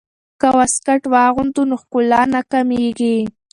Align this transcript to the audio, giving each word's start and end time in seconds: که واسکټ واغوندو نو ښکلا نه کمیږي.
که 0.39 0.47
واسکټ 0.57 1.01
واغوندو 1.13 1.61
نو 1.69 1.75
ښکلا 1.83 2.21
نه 2.33 2.41
کمیږي. 2.51 3.17